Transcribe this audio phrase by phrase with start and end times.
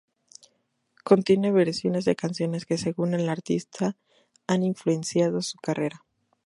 [1.03, 3.97] Contiene versiones de canciones que, según el artista,
[4.47, 6.03] han influenciado su carrera.